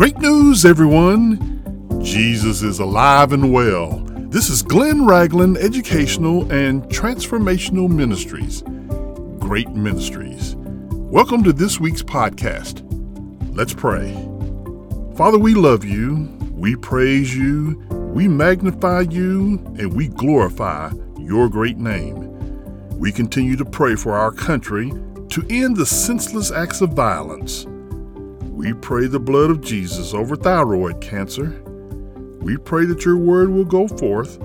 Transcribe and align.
Great 0.00 0.16
news, 0.16 0.64
everyone! 0.64 2.00
Jesus 2.02 2.62
is 2.62 2.78
alive 2.78 3.34
and 3.34 3.52
well. 3.52 3.98
This 4.30 4.48
is 4.48 4.62
Glenn 4.62 5.04
Ragland 5.04 5.58
Educational 5.58 6.50
and 6.50 6.82
Transformational 6.84 7.86
Ministries. 7.86 8.62
Great 9.38 9.68
Ministries. 9.68 10.56
Welcome 10.56 11.44
to 11.44 11.52
this 11.52 11.78
week's 11.78 12.02
podcast. 12.02 12.82
Let's 13.54 13.74
pray. 13.74 14.14
Father, 15.18 15.38
we 15.38 15.52
love 15.52 15.84
you, 15.84 16.34
we 16.50 16.76
praise 16.76 17.36
you, 17.36 17.76
we 17.90 18.26
magnify 18.26 19.00
you, 19.00 19.58
and 19.78 19.92
we 19.92 20.08
glorify 20.08 20.92
your 21.18 21.50
great 21.50 21.76
name. 21.76 22.88
We 22.98 23.12
continue 23.12 23.56
to 23.56 23.66
pray 23.66 23.96
for 23.96 24.12
our 24.12 24.32
country 24.32 24.94
to 25.28 25.46
end 25.50 25.76
the 25.76 25.84
senseless 25.84 26.50
acts 26.50 26.80
of 26.80 26.94
violence. 26.94 27.66
We 28.60 28.74
pray 28.74 29.06
the 29.06 29.18
blood 29.18 29.48
of 29.48 29.62
Jesus 29.62 30.12
over 30.12 30.36
thyroid 30.36 31.00
cancer. 31.00 31.62
We 32.42 32.58
pray 32.58 32.84
that 32.84 33.06
your 33.06 33.16
word 33.16 33.48
will 33.48 33.64
go 33.64 33.88
forth. 33.88 34.38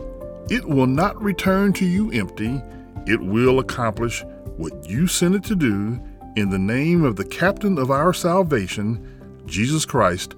It 0.50 0.64
will 0.64 0.88
not 0.88 1.22
return 1.22 1.74
to 1.74 1.86
you 1.86 2.10
empty. 2.12 2.62
It 3.06 3.20
will 3.20 3.60
accomplish 3.60 4.24
what 4.56 4.90
you 4.90 5.08
sent 5.08 5.36
it 5.36 5.44
to 5.44 5.56
do 5.58 6.02
in 6.38 6.50
the 6.50 6.58
name 6.58 7.04
of 7.04 7.18
the 7.18 7.26
captain 7.26 7.78
of 7.78 7.92
our 7.92 8.14
salvation, 8.14 9.44
Jesus 9.48 9.84
Christ. 9.84 10.36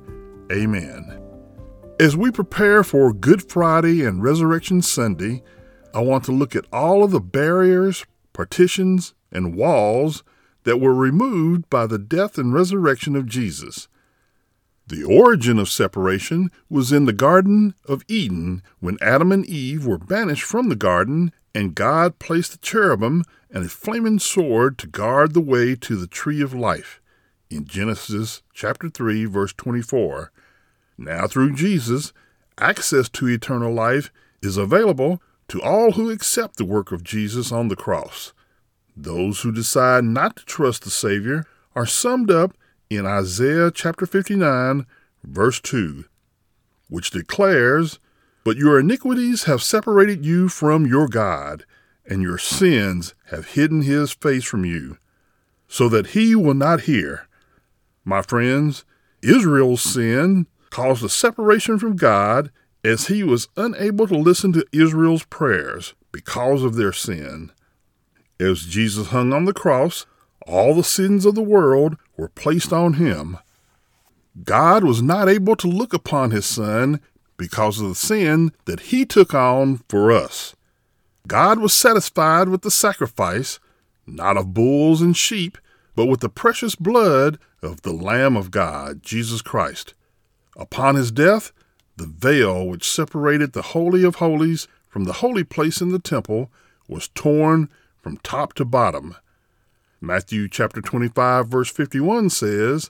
Amen. 0.51 1.21
As 1.99 2.17
we 2.17 2.31
prepare 2.31 2.83
for 2.83 3.13
Good 3.13 3.47
Friday 3.47 4.03
and 4.03 4.23
Resurrection 4.23 4.81
Sunday, 4.81 5.43
I 5.93 5.99
want 5.99 6.23
to 6.23 6.31
look 6.31 6.55
at 6.55 6.65
all 6.73 7.03
of 7.03 7.11
the 7.11 7.21
barriers, 7.21 8.07
partitions, 8.33 9.13
and 9.31 9.55
walls 9.55 10.23
that 10.67 10.81
were 10.81 10.93
removed 10.93 11.69
by 11.69 11.87
the 11.87 11.97
death 11.97 12.37
and 12.37 12.53
resurrection 12.53 13.15
of 13.15 13.25
Jesus. 13.25 13.87
The 14.85 15.01
origin 15.01 15.59
of 15.59 15.69
separation 15.69 16.51
was 16.69 16.91
in 16.91 17.05
the 17.05 17.13
Garden 17.13 17.73
of 17.85 18.03
Eden 18.09 18.61
when 18.81 18.97
Adam 18.99 19.31
and 19.31 19.45
Eve 19.45 19.85
were 19.85 19.97
banished 19.97 20.43
from 20.43 20.67
the 20.67 20.75
garden 20.75 21.31
and 21.55 21.73
God 21.73 22.19
placed 22.19 22.55
a 22.55 22.57
cherubim 22.57 23.23
and 23.49 23.63
a 23.63 23.69
flaming 23.69 24.19
sword 24.19 24.77
to 24.79 24.87
guard 24.87 25.33
the 25.33 25.39
way 25.39 25.73
to 25.77 25.95
the 25.95 26.05
tree 26.05 26.41
of 26.41 26.53
life 26.53 26.99
in 27.49 27.63
Genesis 27.63 28.41
chapter 28.53 28.89
3 28.89 29.23
verse 29.23 29.53
24. 29.53 30.33
Now 30.97 31.27
through 31.27 31.55
Jesus, 31.55 32.11
access 32.57 33.07
to 33.07 33.29
eternal 33.29 33.71
life 33.71 34.11
is 34.41 34.57
available 34.57 35.21
to 35.47 35.61
all 35.61 35.93
who 35.93 36.09
accept 36.09 36.57
the 36.57 36.65
work 36.65 36.91
of 36.91 37.05
Jesus 37.05 37.53
on 37.53 37.69
the 37.69 37.77
cross. 37.77 38.33
Those 38.99 39.41
who 39.41 39.51
decide 39.51 40.03
not 40.05 40.37
to 40.37 40.45
trust 40.45 40.83
the 40.83 40.89
Savior 40.89 41.45
are 41.75 41.85
summed 41.85 42.31
up 42.31 42.57
in 42.89 43.05
Isaiah 43.05 43.69
chapter 43.69 44.07
59, 44.07 44.87
verse 45.23 45.61
2, 45.61 46.05
which 46.89 47.11
declares, 47.11 47.99
But 48.43 48.57
your 48.57 48.79
iniquities 48.79 49.43
have 49.43 49.61
separated 49.61 50.25
you 50.25 50.49
from 50.49 50.87
your 50.87 51.07
God, 51.07 51.63
and 52.07 52.23
your 52.23 52.39
sins 52.39 53.13
have 53.25 53.49
hidden 53.49 53.83
his 53.83 54.13
face 54.13 54.45
from 54.45 54.65
you, 54.65 54.97
so 55.67 55.87
that 55.89 56.07
he 56.07 56.35
will 56.35 56.55
not 56.55 56.81
hear. 56.81 57.27
My 58.03 58.23
friends, 58.23 58.83
Israel's 59.21 59.83
sin 59.83 60.47
caused 60.71 61.03
a 61.03 61.09
separation 61.09 61.77
from 61.77 61.97
God 61.97 62.49
as 62.83 63.07
he 63.07 63.21
was 63.21 63.47
unable 63.55 64.07
to 64.07 64.17
listen 64.17 64.53
to 64.53 64.65
Israel's 64.71 65.25
prayers 65.25 65.93
because 66.11 66.63
of 66.63 66.75
their 66.75 66.93
sin. 66.93 67.51
As 68.39 68.65
Jesus 68.65 69.07
hung 69.07 69.33
on 69.33 69.45
the 69.45 69.53
cross, 69.53 70.05
all 70.45 70.73
the 70.73 70.83
sins 70.83 71.25
of 71.25 71.35
the 71.35 71.41
world 71.41 71.97
were 72.15 72.29
placed 72.29 72.71
on 72.71 72.93
him. 72.93 73.37
God 74.43 74.83
was 74.83 75.01
not 75.01 75.27
able 75.27 75.55
to 75.55 75.67
look 75.67 75.93
upon 75.93 76.31
his 76.31 76.45
son 76.45 76.99
because 77.37 77.79
of 77.79 77.89
the 77.89 77.95
sin 77.95 78.51
that 78.65 78.79
he 78.81 79.05
took 79.05 79.33
on 79.33 79.81
for 79.89 80.11
us. 80.11 80.55
God 81.27 81.59
was 81.59 81.73
satisfied 81.73 82.47
with 82.49 82.61
the 82.61 82.71
sacrifice, 82.71 83.59
not 84.05 84.37
of 84.37 84.53
bulls 84.53 85.01
and 85.01 85.17
sheep, 85.17 85.57
but 85.95 86.05
with 86.05 86.19
the 86.19 86.29
precious 86.29 86.75
blood 86.75 87.39
of 87.61 87.81
the 87.81 87.91
Lamb 87.91 88.37
of 88.37 88.51
God, 88.51 89.01
Jesus 89.03 89.41
Christ. 89.41 89.93
Upon 90.55 90.95
his 90.95 91.11
death, 91.11 91.51
the 91.97 92.07
veil 92.07 92.67
which 92.67 92.89
separated 92.89 93.53
the 93.53 93.61
Holy 93.61 94.03
of 94.03 94.15
Holies 94.15 94.67
from 94.87 95.03
the 95.03 95.13
holy 95.13 95.43
place 95.43 95.81
in 95.81 95.89
the 95.89 95.99
temple 95.99 96.51
was 96.87 97.09
torn 97.09 97.69
from 98.07 98.15
top 98.19 98.53
to 98.53 98.63
bottom. 98.63 99.17
Matthew 99.99 100.47
chapter 100.47 100.79
25 100.79 101.49
verse 101.49 101.69
51 101.69 102.29
says, 102.29 102.89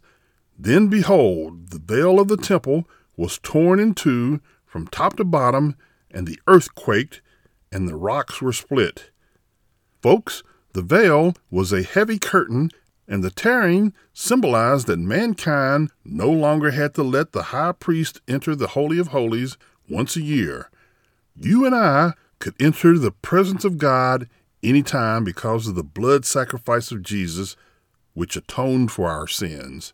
Then 0.60 0.90
behold, 0.90 1.72
the 1.72 1.80
veil 1.80 2.20
of 2.20 2.28
the 2.28 2.38
temple 2.38 2.88
was 3.16 3.40
torn 3.40 3.80
in 3.80 3.96
two 3.96 4.42
from 4.68 4.86
top 4.86 5.18
to 5.18 5.24
bottom, 5.24 5.76
and 6.12 6.28
the 6.28 6.40
earth 6.46 6.76
quaked, 6.76 7.24
and 7.72 7.90
the 7.90 7.96
rocks 7.96 8.44
were 8.44 8.54
split. 8.54 9.10
Folks, 10.04 10.44
the 10.74 10.84
veil 10.84 11.34
was 11.50 11.74
a 11.74 11.82
heavy 11.82 12.20
curtain, 12.20 12.70
and 13.08 13.24
the 13.24 13.32
tearing 13.32 13.96
symbolized 14.14 14.86
that 14.86 15.00
mankind 15.00 15.90
no 16.06 16.30
longer 16.30 16.70
had 16.70 16.94
to 16.94 17.02
let 17.02 17.32
the 17.32 17.44
high 17.50 17.72
priest 17.72 18.22
enter 18.28 18.56
the 18.56 18.68
Holy 18.68 19.00
of 19.00 19.08
Holies 19.08 19.58
once 19.90 20.16
a 20.16 20.22
year. 20.22 20.70
You 21.36 21.66
and 21.66 21.74
I 21.74 22.14
could 22.38 22.54
enter 22.60 23.00
the 23.00 23.10
presence 23.10 23.66
of 23.66 23.80
God 23.80 24.30
anytime 24.64 25.24
because 25.24 25.68
of 25.68 25.76
the 25.76 25.84
blood 25.84 26.26
sacrifice 26.26 26.92
of 26.92 27.04
Jesus, 27.04 27.56
which 28.14 28.36
atoned 28.36 28.92
for 28.92 29.08
our 29.10 29.28
sins. 29.28 29.94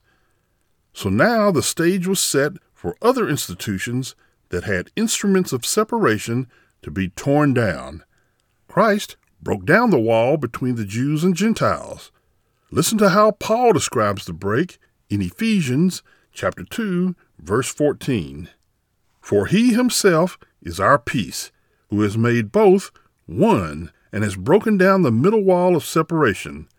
So 0.93 1.09
now 1.09 1.51
the 1.51 1.63
stage 1.63 2.07
was 2.07 2.19
set 2.19 2.53
for 2.73 2.95
other 3.01 3.27
institutions 3.27 4.15
that 4.49 4.63
had 4.63 4.91
instruments 4.95 5.51
of 5.51 5.65
separation 5.65 6.47
to 6.83 6.91
be 6.91 7.09
torn 7.09 7.53
down. 7.53 8.03
Christ 8.67 9.17
broke 9.41 9.65
down 9.65 9.89
the 9.89 9.99
wall 9.99 10.37
between 10.37 10.75
the 10.75 10.85
Jews 10.85 11.23
and 11.23 11.35
Gentiles. 11.35 12.11
Listen 12.71 12.97
to 12.99 13.09
how 13.09 13.31
Paul 13.31 13.73
describes 13.73 14.25
the 14.25 14.33
break 14.33 14.79
in 15.09 15.21
Ephesians 15.21 16.01
chapter 16.31 16.63
2 16.63 17.15
verse 17.39 17.71
14. 17.71 18.49
For 19.21 19.45
he 19.45 19.73
himself 19.73 20.37
is 20.61 20.79
our 20.79 20.99
peace, 20.99 21.51
who 21.89 22.01
has 22.01 22.17
made 22.17 22.51
both 22.51 22.91
one 23.25 23.91
and 24.13 24.23
has 24.23 24.35
broken 24.35 24.77
down 24.77 25.01
the 25.01 25.11
middle 25.11 25.43
wall 25.43 25.75
of 25.75 25.83
separation. 25.83 26.69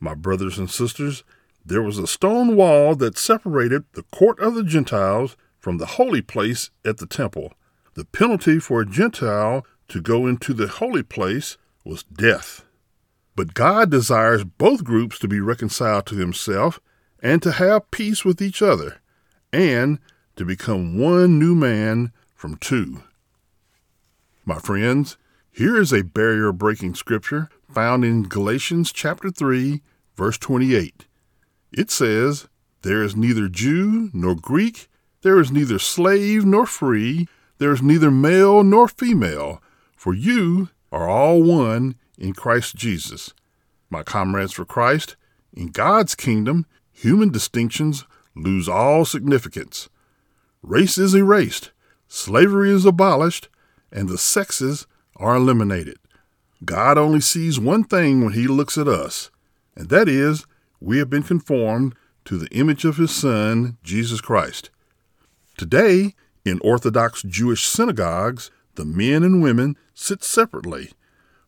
My 0.00 0.12
brothers 0.12 0.58
and 0.58 0.68
sisters, 0.68 1.22
there 1.64 1.82
was 1.82 1.98
a 1.98 2.06
stone 2.06 2.56
wall 2.56 2.96
that 2.96 3.16
separated 3.16 3.84
the 3.92 4.02
court 4.12 4.40
of 4.40 4.54
the 4.54 4.64
Gentiles 4.64 5.36
from 5.60 5.78
the 5.78 5.86
holy 5.86 6.20
place 6.20 6.70
at 6.84 6.98
the 6.98 7.06
temple. 7.06 7.54
The 7.94 8.04
penalty 8.04 8.58
for 8.58 8.80
a 8.80 8.86
Gentile 8.86 9.64
to 9.88 10.00
go 10.02 10.26
into 10.26 10.52
the 10.52 10.66
holy 10.66 11.04
place 11.04 11.56
was 11.84 12.02
death. 12.02 12.64
But 13.36 13.54
God 13.54 13.90
desires 13.90 14.44
both 14.44 14.84
groups 14.84 15.18
to 15.20 15.28
be 15.28 15.40
reconciled 15.40 16.06
to 16.06 16.16
Himself 16.16 16.80
and 17.22 17.40
to 17.42 17.52
have 17.52 17.90
peace 17.90 18.24
with 18.24 18.42
each 18.42 18.60
other, 18.62 19.00
and 19.52 19.98
to 20.36 20.44
become 20.44 20.98
one 20.98 21.38
new 21.38 21.54
man 21.54 22.12
from 22.34 22.56
two. 22.56 23.02
My 24.44 24.58
friends, 24.58 25.16
here 25.56 25.80
is 25.80 25.90
a 25.90 26.02
barrier 26.02 26.52
breaking 26.52 26.94
scripture 26.94 27.48
found 27.72 28.04
in 28.04 28.24
Galatians 28.24 28.92
chapter 28.92 29.30
3, 29.30 29.80
verse 30.14 30.36
28. 30.36 31.06
It 31.72 31.90
says, 31.90 32.46
There 32.82 33.02
is 33.02 33.16
neither 33.16 33.48
Jew 33.48 34.10
nor 34.12 34.34
Greek, 34.34 34.86
there 35.22 35.40
is 35.40 35.50
neither 35.50 35.78
slave 35.78 36.44
nor 36.44 36.66
free, 36.66 37.26
there 37.56 37.72
is 37.72 37.80
neither 37.80 38.10
male 38.10 38.62
nor 38.62 38.86
female, 38.86 39.62
for 39.96 40.12
you 40.12 40.68
are 40.92 41.08
all 41.08 41.42
one 41.42 41.94
in 42.18 42.34
Christ 42.34 42.76
Jesus. 42.76 43.32
My 43.88 44.02
comrades 44.02 44.52
for 44.52 44.66
Christ, 44.66 45.16
in 45.54 45.68
God's 45.68 46.14
kingdom, 46.14 46.66
human 46.92 47.30
distinctions 47.30 48.04
lose 48.34 48.68
all 48.68 49.06
significance. 49.06 49.88
Race 50.60 50.98
is 50.98 51.14
erased, 51.14 51.70
slavery 52.08 52.70
is 52.70 52.84
abolished, 52.84 53.48
and 53.90 54.06
the 54.06 54.18
sexes 54.18 54.86
are 55.18 55.36
eliminated. 55.36 55.98
God 56.64 56.98
only 56.98 57.20
sees 57.20 57.60
one 57.60 57.84
thing 57.84 58.24
when 58.24 58.32
He 58.32 58.46
looks 58.46 58.78
at 58.78 58.88
us, 58.88 59.30
and 59.74 59.88
that 59.88 60.08
is 60.08 60.46
we 60.80 60.98
have 60.98 61.10
been 61.10 61.22
conformed 61.22 61.94
to 62.24 62.38
the 62.38 62.48
image 62.48 62.84
of 62.84 62.96
His 62.96 63.14
Son, 63.14 63.78
Jesus 63.82 64.20
Christ. 64.20 64.70
Today, 65.56 66.14
in 66.44 66.60
Orthodox 66.60 67.22
Jewish 67.22 67.66
synagogues, 67.66 68.50
the 68.74 68.84
men 68.84 69.22
and 69.22 69.42
women 69.42 69.76
sit 69.94 70.22
separately, 70.22 70.92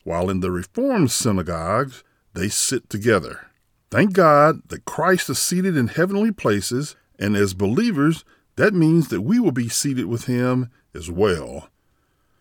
while 0.04 0.30
in 0.30 0.40
the 0.40 0.50
Reformed 0.50 1.10
synagogues, 1.10 2.02
they 2.34 2.48
sit 2.48 2.88
together. 2.88 3.46
Thank 3.90 4.12
God 4.12 4.68
that 4.68 4.84
Christ 4.84 5.30
is 5.30 5.38
seated 5.38 5.76
in 5.76 5.88
heavenly 5.88 6.32
places, 6.32 6.96
and 7.18 7.36
as 7.36 7.54
believers, 7.54 8.24
that 8.56 8.74
means 8.74 9.08
that 9.08 9.22
we 9.22 9.38
will 9.40 9.52
be 9.52 9.68
seated 9.68 10.06
with 10.06 10.24
Him 10.24 10.70
as 10.94 11.10
well. 11.10 11.68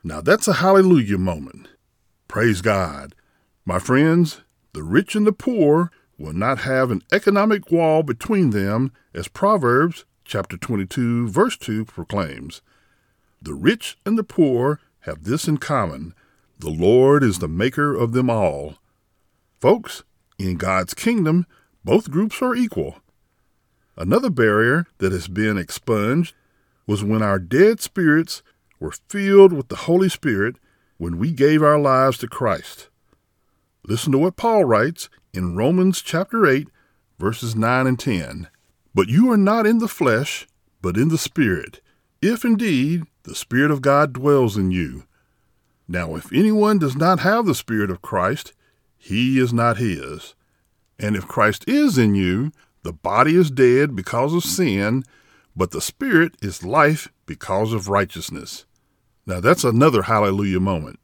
Now 0.07 0.21
that's 0.21 0.47
a 0.47 0.53
hallelujah 0.53 1.17
moment. 1.17 1.67
Praise 2.29 2.61
God. 2.61 3.13
My 3.65 3.77
friends, 3.77 4.39
the 4.71 4.81
rich 4.81 5.17
and 5.17 5.27
the 5.27 5.33
poor 5.33 5.91
will 6.17 6.31
not 6.31 6.59
have 6.59 6.91
an 6.91 7.01
economic 7.11 7.69
wall 7.73 8.03
between 8.03 8.51
them, 8.51 8.93
as 9.13 9.27
Proverbs 9.27 10.05
chapter 10.23 10.55
22, 10.55 11.27
verse 11.27 11.57
2 11.57 11.83
proclaims, 11.83 12.61
The 13.41 13.53
rich 13.53 13.97
and 14.05 14.17
the 14.17 14.23
poor 14.23 14.79
have 15.01 15.25
this 15.25 15.45
in 15.45 15.57
common 15.57 16.13
the 16.57 16.69
Lord 16.69 17.21
is 17.21 17.39
the 17.39 17.49
maker 17.49 17.93
of 17.93 18.13
them 18.13 18.29
all. 18.29 18.75
Folks, 19.59 20.05
in 20.39 20.55
God's 20.55 20.93
kingdom, 20.93 21.45
both 21.83 22.11
groups 22.11 22.41
are 22.41 22.55
equal. 22.55 23.01
Another 23.97 24.29
barrier 24.29 24.85
that 24.99 25.11
has 25.11 25.27
been 25.27 25.57
expunged 25.57 26.33
was 26.87 27.03
when 27.03 27.21
our 27.21 27.39
dead 27.39 27.81
spirits 27.81 28.41
were 28.79 28.93
filled 29.09 29.53
with 29.53 29.67
the 29.69 29.75
Holy 29.75 30.09
Spirit 30.09 30.57
when 30.97 31.17
we 31.17 31.31
gave 31.31 31.61
our 31.61 31.79
lives 31.79 32.17
to 32.19 32.27
Christ. 32.27 32.89
Listen 33.85 34.11
to 34.11 34.17
what 34.17 34.35
Paul 34.35 34.65
writes 34.65 35.09
in 35.33 35.55
Romans 35.55 36.01
chapter 36.01 36.45
8, 36.45 36.67
verses 37.19 37.55
9 37.55 37.87
and 37.87 37.99
10. 37.99 38.49
But 38.93 39.07
you 39.07 39.31
are 39.31 39.37
not 39.37 39.65
in 39.65 39.77
the 39.77 39.87
flesh, 39.87 40.47
but 40.81 40.97
in 40.97 41.09
the 41.09 41.17
Spirit, 41.17 41.81
if 42.21 42.43
indeed 42.43 43.03
the 43.23 43.35
Spirit 43.35 43.71
of 43.71 43.81
God 43.81 44.13
dwells 44.13 44.57
in 44.57 44.71
you. 44.71 45.03
Now, 45.87 46.15
if 46.15 46.33
anyone 46.33 46.79
does 46.79 46.95
not 46.95 47.19
have 47.19 47.45
the 47.45 47.55
Spirit 47.55 47.89
of 47.89 48.01
Christ, 48.01 48.53
he 48.97 49.39
is 49.39 49.53
not 49.53 49.77
his. 49.77 50.35
And 50.99 51.15
if 51.15 51.27
Christ 51.27 51.63
is 51.67 51.97
in 51.97 52.15
you, 52.15 52.51
the 52.83 52.93
body 52.93 53.35
is 53.35 53.51
dead 53.51 53.95
because 53.95 54.33
of 54.33 54.43
sin, 54.43 55.03
but 55.55 55.71
the 55.71 55.81
Spirit 55.81 56.35
is 56.41 56.63
life 56.63 57.09
because 57.25 57.73
of 57.73 57.87
righteousness. 57.87 58.65
Now, 59.27 59.41
that's 59.41 59.65
another 59.65 60.03
hallelujah 60.03 60.61
moment. 60.61 60.99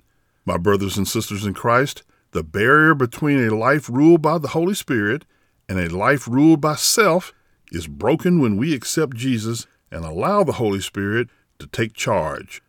My 0.46 0.58
brothers 0.58 0.98
and 0.98 1.06
sisters 1.06 1.46
in 1.46 1.54
Christ, 1.54 2.04
the 2.32 2.42
barrier 2.42 2.96
between 2.96 3.46
a 3.46 3.56
life 3.56 3.90
ruled 3.90 4.22
by 4.22 4.38
the 4.38 4.50
Holy 4.50 4.74
Spirit 4.74 5.26
and 5.68 5.78
a 5.78 5.94
life 5.94 6.26
ruled 6.26 6.62
by 6.62 6.76
self 6.76 7.34
is 7.74 7.86
broken 7.86 8.40
when 8.40 8.56
we 8.56 8.74
accept 8.74 9.18
Jesus 9.18 9.68
and 9.92 10.06
allow 10.06 10.44
the 10.44 10.54
Holy 10.54 10.80
Spirit 10.80 11.28
to 11.60 11.68
take 11.68 11.94
charge. 11.94 12.62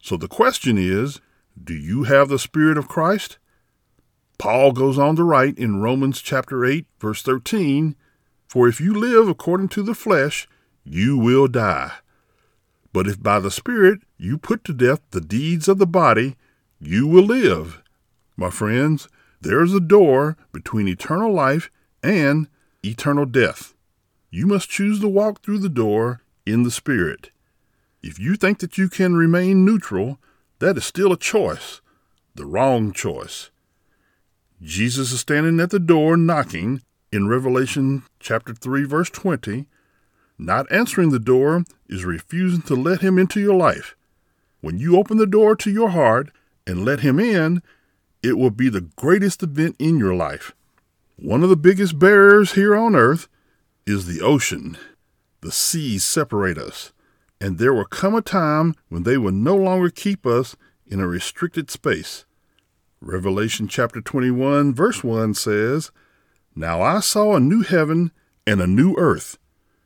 So 0.00 0.16
the 0.16 0.28
question 0.28 0.78
is 0.78 1.20
do 1.62 1.74
you 1.74 2.04
have 2.04 2.28
the 2.28 2.38
Spirit 2.38 2.78
of 2.78 2.88
Christ? 2.88 3.38
Paul 4.38 4.70
goes 4.70 4.96
on 4.96 5.16
to 5.16 5.24
write 5.24 5.58
in 5.58 5.80
Romans 5.80 6.22
chapter 6.22 6.64
8, 6.64 6.86
verse 7.00 7.22
13 7.22 7.96
For 8.46 8.68
if 8.68 8.80
you 8.80 8.94
live 8.94 9.28
according 9.28 9.68
to 9.70 9.82
the 9.82 9.94
flesh, 9.94 10.48
you 10.84 11.18
will 11.18 11.48
die. 11.48 11.94
But 12.92 13.06
if 13.06 13.22
by 13.22 13.40
the 13.40 13.50
Spirit 13.50 14.00
you 14.16 14.38
put 14.38 14.64
to 14.64 14.72
death 14.72 15.00
the 15.10 15.20
deeds 15.20 15.68
of 15.68 15.78
the 15.78 15.86
body, 15.86 16.36
you 16.80 17.06
will 17.06 17.24
live. 17.24 17.82
My 18.36 18.50
friends, 18.50 19.08
there 19.40 19.62
is 19.62 19.74
a 19.74 19.80
door 19.80 20.36
between 20.52 20.88
eternal 20.88 21.32
life 21.32 21.70
and 22.02 22.48
eternal 22.84 23.26
death. 23.26 23.74
You 24.30 24.46
must 24.46 24.70
choose 24.70 25.00
to 25.00 25.08
walk 25.08 25.42
through 25.42 25.58
the 25.58 25.68
door 25.68 26.22
in 26.46 26.62
the 26.62 26.70
Spirit. 26.70 27.30
If 28.02 28.18
you 28.18 28.36
think 28.36 28.58
that 28.60 28.78
you 28.78 28.88
can 28.88 29.14
remain 29.14 29.64
neutral, 29.64 30.18
that 30.58 30.76
is 30.76 30.84
still 30.84 31.12
a 31.12 31.18
choice, 31.18 31.80
the 32.34 32.46
wrong 32.46 32.92
choice. 32.92 33.50
Jesus 34.62 35.12
is 35.12 35.20
standing 35.20 35.60
at 35.60 35.70
the 35.70 35.78
door 35.78 36.16
knocking 36.16 36.82
in 37.12 37.28
Revelation 37.28 38.02
chapter 38.18 38.54
3 38.54 38.84
verse 38.84 39.10
20 39.10 39.66
not 40.40 40.70
answering 40.72 41.10
the 41.10 41.18
door 41.18 41.64
is 41.88 42.04
refusing 42.04 42.62
to 42.62 42.74
let 42.74 43.00
Him 43.00 43.18
into 43.18 43.40
your 43.40 43.54
life. 43.54 43.94
When 44.60 44.78
you 44.78 44.96
open 44.96 45.18
the 45.18 45.26
door 45.26 45.54
to 45.56 45.70
your 45.70 45.90
heart 45.90 46.30
and 46.66 46.84
let 46.84 47.00
Him 47.00 47.20
in, 47.20 47.62
it 48.22 48.38
will 48.38 48.50
be 48.50 48.68
the 48.68 48.88
greatest 48.96 49.42
event 49.42 49.76
in 49.78 49.98
your 49.98 50.14
life. 50.14 50.52
One 51.16 51.42
of 51.42 51.50
the 51.50 51.56
biggest 51.56 51.98
barriers 51.98 52.52
here 52.52 52.74
on 52.74 52.96
earth 52.96 53.28
is 53.86 54.06
the 54.06 54.20
ocean. 54.22 54.78
The 55.42 55.52
seas 55.52 56.04
separate 56.04 56.58
us, 56.58 56.92
and 57.40 57.58
there 57.58 57.74
will 57.74 57.86
come 57.86 58.14
a 58.14 58.22
time 58.22 58.74
when 58.88 59.02
they 59.02 59.16
will 59.16 59.32
no 59.32 59.56
longer 59.56 59.90
keep 59.90 60.26
us 60.26 60.56
in 60.86 61.00
a 61.00 61.06
restricted 61.06 61.70
space. 61.70 62.24
Revelation 63.00 63.68
chapter 63.68 64.00
21, 64.00 64.74
verse 64.74 65.02
1 65.02 65.34
says, 65.34 65.90
Now 66.54 66.82
I 66.82 67.00
saw 67.00 67.36
a 67.36 67.40
new 67.40 67.62
heaven 67.62 68.12
and 68.46 68.60
a 68.60 68.66
new 68.66 68.94
earth 68.96 69.38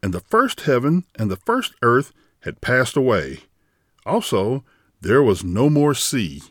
and 0.05 0.13
the 0.13 0.21
first 0.21 0.61
heaven 0.61 1.07
and 1.19 1.31
the 1.31 1.37
first 1.47 1.75
earth 1.81 2.13
had 2.41 2.61
passed 2.61 2.95
away. 2.95 3.39
Also, 4.05 4.63
there 5.01 5.23
was 5.23 5.43
no 5.43 5.71
more 5.71 5.95
sea. 5.95 6.43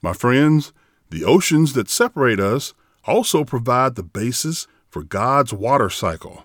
My 0.00 0.14
friends, 0.14 0.72
the 1.10 1.22
oceans 1.22 1.74
that 1.74 1.90
separate 1.90 2.40
us 2.40 2.72
also 3.04 3.44
provide 3.44 3.94
the 3.94 4.02
basis 4.02 4.66
for 4.88 5.02
God's 5.02 5.52
water 5.52 5.90
cycle. 5.90 6.44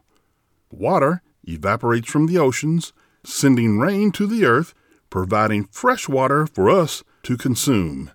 Water 0.69 1.21
evaporates 1.45 2.11
from 2.11 2.27
the 2.27 2.39
oceans, 2.39 2.91
sending 3.23 3.79
rain 3.79 4.11
to 4.11 4.27
the 4.27 4.43
earth, 4.43 4.73
providing 5.09 5.63
fresh 5.71 6.09
water 6.09 6.45
for 6.45 6.69
us 6.69 7.05
to 7.23 7.37
consume. 7.37 8.11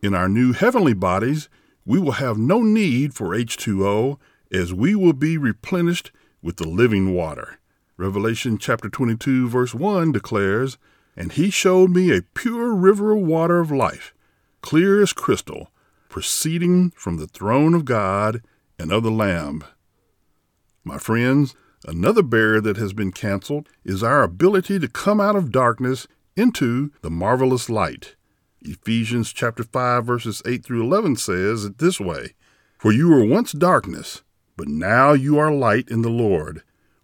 In 0.00 0.14
our 0.14 0.28
new 0.28 0.52
heavenly 0.52 0.94
bodies, 0.94 1.48
we 1.84 1.98
will 1.98 2.12
have 2.12 2.38
no 2.38 2.62
need 2.62 3.12
for 3.12 3.30
H2O 3.30 4.20
as 4.52 4.72
we 4.72 4.94
will 4.94 5.12
be 5.12 5.36
replenished 5.36 6.12
with 6.44 6.56
the 6.58 6.68
living 6.68 7.14
water. 7.14 7.58
Revelation 7.96 8.58
chapter 8.58 8.90
22, 8.90 9.48
verse 9.48 9.74
1 9.74 10.12
declares, 10.12 10.76
And 11.16 11.32
he 11.32 11.48
showed 11.48 11.90
me 11.90 12.14
a 12.14 12.22
pure 12.22 12.74
river 12.74 13.12
of 13.12 13.22
water 13.22 13.60
of 13.60 13.70
life, 13.70 14.12
clear 14.60 15.00
as 15.00 15.14
crystal, 15.14 15.70
proceeding 16.10 16.90
from 16.90 17.16
the 17.16 17.26
throne 17.26 17.72
of 17.72 17.86
God 17.86 18.42
and 18.78 18.92
of 18.92 19.02
the 19.02 19.10
Lamb. 19.10 19.64
My 20.84 20.98
friends, 20.98 21.54
another 21.86 22.22
barrier 22.22 22.60
that 22.60 22.76
has 22.76 22.92
been 22.92 23.10
canceled 23.10 23.70
is 23.82 24.02
our 24.02 24.22
ability 24.22 24.78
to 24.80 24.88
come 24.88 25.20
out 25.20 25.36
of 25.36 25.50
darkness 25.50 26.06
into 26.36 26.92
the 27.00 27.10
marvelous 27.10 27.70
light. 27.70 28.16
Ephesians 28.60 29.32
chapter 29.32 29.62
5 29.62 30.04
verses 30.04 30.42
8 30.44 30.62
through 30.62 30.82
11 30.82 31.16
says 31.16 31.64
it 31.64 31.78
this 31.78 31.98
way, 31.98 32.34
For 32.76 32.92
you 32.92 33.08
were 33.08 33.24
once 33.24 33.52
darkness, 33.52 34.22
but 34.56 34.68
now 34.68 35.12
you 35.12 35.38
are 35.38 35.52
light 35.52 35.88
in 35.88 36.02
the 36.02 36.08
Lord. 36.08 36.62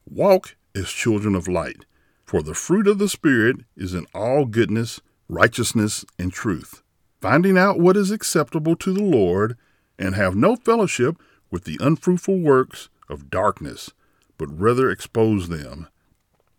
Walk 0.08 0.56
as 0.75 0.88
children 0.91 1.35
of 1.35 1.49
light, 1.49 1.85
for 2.25 2.43
the 2.43 2.55
fruit 2.55 2.87
of 2.87 2.99
the 2.99 3.08
Spirit 3.08 3.56
is 3.76 3.94
in 3.94 4.06
all 4.14 4.44
goodness, 4.44 5.00
righteousness, 5.29 6.05
and 6.19 6.32
truth, 6.32 6.82
finding 7.20 7.58
out 7.58 7.81
what 7.81 7.97
is 7.97 8.11
acceptable 8.11 8.76
to 8.76 8.93
the 8.93 9.02
Lord, 9.02 9.56
and 9.99 10.14
have 10.14 10.35
no 10.37 10.57
fellowship 10.57 11.16
with 11.50 11.64
the 11.64 11.78
unfruitful 11.80 12.38
works 12.38 12.88
of 13.09 13.30
darkness, 13.30 13.90
but 14.38 14.47
rather 14.59 14.90
expose 14.90 15.49
them. 15.49 15.88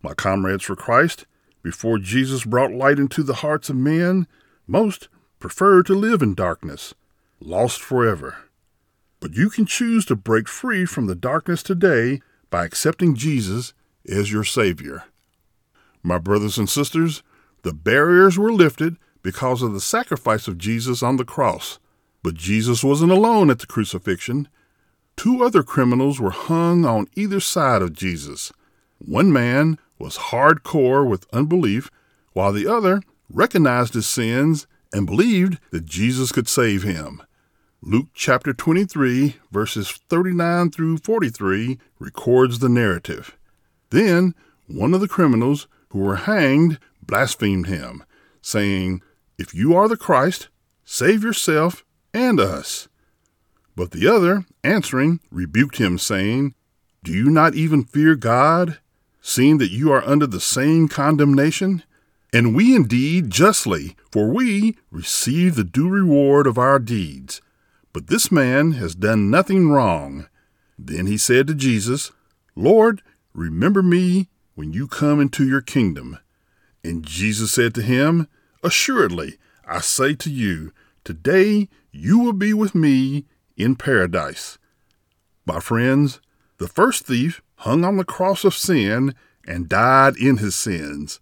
My 0.03 0.13
comrades 0.13 0.63
for 0.63 0.75
Christ, 0.75 1.25
before 1.63 1.97
Jesus 1.97 2.43
brought 2.43 2.71
light 2.71 2.99
into 2.99 3.23
the 3.23 3.35
hearts 3.35 3.69
of 3.69 3.75
men, 3.75 4.27
most 4.67 5.09
preferred 5.39 5.85
to 5.87 5.95
live 5.95 6.21
in 6.21 6.33
darkness, 6.33 6.93
lost 7.39 7.81
forever. 7.81 8.37
But 9.21 9.35
you 9.35 9.49
can 9.49 9.65
choose 9.65 10.03
to 10.05 10.15
break 10.15 10.49
free 10.49 10.85
from 10.85 11.05
the 11.05 11.15
darkness 11.15 11.63
today 11.63 12.21
by 12.49 12.65
accepting 12.65 13.15
Jesus 13.15 13.73
as 14.09 14.31
your 14.31 14.43
Savior. 14.43 15.05
My 16.03 16.17
brothers 16.17 16.57
and 16.57 16.67
sisters, 16.67 17.21
the 17.61 17.71
barriers 17.71 18.37
were 18.37 18.51
lifted 18.51 18.97
because 19.21 19.61
of 19.61 19.73
the 19.73 19.79
sacrifice 19.79 20.47
of 20.47 20.57
Jesus 20.57 21.03
on 21.03 21.17
the 21.17 21.23
cross. 21.23 21.77
But 22.23 22.33
Jesus 22.33 22.83
wasn't 22.83 23.11
alone 23.11 23.51
at 23.51 23.59
the 23.59 23.67
crucifixion. 23.67 24.47
Two 25.15 25.43
other 25.43 25.61
criminals 25.61 26.19
were 26.19 26.31
hung 26.31 26.83
on 26.83 27.07
either 27.15 27.39
side 27.39 27.83
of 27.83 27.93
Jesus. 27.93 28.51
One 28.97 29.31
man 29.31 29.77
was 29.99 30.17
hardcore 30.17 31.07
with 31.07 31.31
unbelief, 31.31 31.91
while 32.33 32.51
the 32.51 32.67
other 32.67 33.01
recognized 33.29 33.93
his 33.93 34.07
sins 34.07 34.65
and 34.91 35.05
believed 35.05 35.59
that 35.69 35.85
Jesus 35.85 36.31
could 36.31 36.47
save 36.47 36.81
him. 36.81 37.21
Luke 37.83 38.09
chapter 38.13 38.53
23, 38.53 39.37
verses 39.51 39.89
39 40.07 40.69
through 40.69 40.99
43, 40.99 41.79
records 41.97 42.59
the 42.59 42.69
narrative. 42.69 43.35
Then 43.89 44.35
one 44.67 44.93
of 44.93 45.01
the 45.01 45.07
criminals 45.07 45.67
who 45.89 45.97
were 45.97 46.17
hanged 46.17 46.77
blasphemed 47.01 47.65
him, 47.65 48.03
saying, 48.39 49.01
If 49.39 49.55
you 49.55 49.75
are 49.75 49.87
the 49.87 49.97
Christ, 49.97 50.49
save 50.85 51.23
yourself 51.23 51.83
and 52.13 52.39
us. 52.39 52.87
But 53.75 53.89
the 53.89 54.07
other, 54.07 54.45
answering, 54.63 55.19
rebuked 55.31 55.77
him, 55.77 55.97
saying, 55.97 56.53
Do 57.03 57.11
you 57.11 57.31
not 57.31 57.55
even 57.55 57.85
fear 57.85 58.13
God, 58.15 58.77
seeing 59.21 59.57
that 59.57 59.71
you 59.71 59.91
are 59.91 60.07
under 60.07 60.27
the 60.27 60.39
same 60.39 60.87
condemnation? 60.87 61.81
And 62.31 62.55
we 62.55 62.75
indeed 62.75 63.31
justly, 63.31 63.95
for 64.11 64.27
we 64.27 64.77
receive 64.91 65.55
the 65.55 65.63
due 65.63 65.89
reward 65.89 66.45
of 66.45 66.59
our 66.59 66.77
deeds. 66.77 67.41
But 67.93 68.07
this 68.07 68.31
man 68.31 68.73
has 68.73 68.95
done 68.95 69.29
nothing 69.29 69.69
wrong. 69.69 70.27
Then 70.77 71.07
he 71.07 71.17
said 71.17 71.47
to 71.47 71.55
Jesus, 71.55 72.11
Lord, 72.55 73.01
remember 73.33 73.83
me 73.83 74.29
when 74.55 74.73
you 74.73 74.87
come 74.87 75.19
into 75.19 75.45
your 75.45 75.61
kingdom. 75.61 76.17
And 76.83 77.05
Jesus 77.05 77.51
said 77.51 77.75
to 77.75 77.81
him, 77.81 78.27
Assuredly, 78.63 79.37
I 79.67 79.79
say 79.79 80.15
to 80.15 80.29
you, 80.29 80.71
today 81.03 81.69
you 81.91 82.19
will 82.19 82.33
be 82.33 82.53
with 82.53 82.75
me 82.75 83.25
in 83.57 83.75
paradise. 83.75 84.57
My 85.45 85.59
friends, 85.59 86.19
the 86.57 86.67
first 86.67 87.05
thief 87.05 87.41
hung 87.57 87.83
on 87.83 87.97
the 87.97 88.05
cross 88.05 88.43
of 88.43 88.55
sin 88.55 89.15
and 89.45 89.69
died 89.69 90.15
in 90.17 90.37
his 90.37 90.55
sins. 90.55 91.19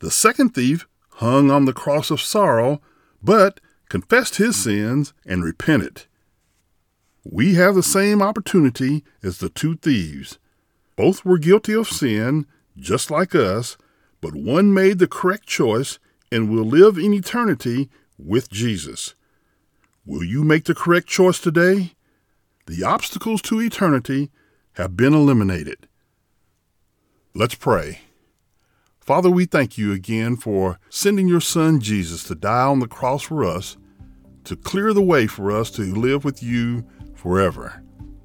The 0.00 0.10
second 0.10 0.50
thief 0.50 0.86
hung 1.16 1.50
on 1.50 1.64
the 1.64 1.72
cross 1.72 2.10
of 2.10 2.20
sorrow, 2.20 2.80
but 3.22 3.60
confessed 3.88 4.36
his 4.36 4.56
sins 4.56 5.12
and 5.24 5.44
repented. 5.44 6.04
We 7.24 7.54
have 7.54 7.74
the 7.74 7.82
same 7.82 8.20
opportunity 8.20 9.04
as 9.22 9.38
the 9.38 9.48
two 9.48 9.76
thieves. 9.76 10.38
Both 10.96 11.24
were 11.24 11.38
guilty 11.38 11.74
of 11.74 11.88
sin, 11.88 12.46
just 12.76 13.10
like 13.10 13.34
us, 13.34 13.76
but 14.20 14.34
one 14.34 14.72
made 14.74 14.98
the 14.98 15.06
correct 15.06 15.46
choice 15.46 15.98
and 16.30 16.50
will 16.50 16.64
live 16.64 16.98
in 16.98 17.14
eternity 17.14 17.88
with 18.18 18.50
Jesus. 18.50 19.14
Will 20.06 20.24
you 20.24 20.44
make 20.44 20.64
the 20.64 20.74
correct 20.74 21.06
choice 21.06 21.38
today? 21.38 21.92
The 22.66 22.82
obstacles 22.82 23.40
to 23.42 23.60
eternity 23.60 24.30
have 24.74 24.96
been 24.96 25.14
eliminated. 25.14 25.88
Let's 27.34 27.54
pray. 27.54 28.00
Father, 29.04 29.28
we 29.28 29.44
thank 29.44 29.76
you 29.76 29.92
again 29.92 30.34
for 30.34 30.78
sending 30.88 31.28
your 31.28 31.40
Son 31.40 31.78
Jesus 31.78 32.24
to 32.24 32.34
die 32.34 32.62
on 32.62 32.80
the 32.80 32.88
cross 32.88 33.24
for 33.24 33.44
us, 33.44 33.76
to 34.44 34.56
clear 34.56 34.94
the 34.94 35.02
way 35.02 35.26
for 35.26 35.52
us 35.52 35.70
to 35.72 35.82
live 35.82 36.24
with 36.24 36.42
you 36.42 36.86
forever. 37.14 37.82